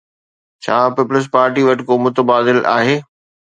ڇا 0.63 0.77
Peoples 0.95 1.25
Party 1.35 1.63
وٽ 1.67 1.79
ڪو 1.87 1.93
متبادل 2.03 2.59
آهي؟ 2.77 2.97